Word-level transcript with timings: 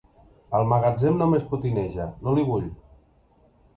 Al 0.59 0.65
magatzem 0.69 1.21
només 1.21 1.45
potineja: 1.53 2.09
no 2.25 2.35
l'hi 2.39 2.47
vull! 2.51 2.67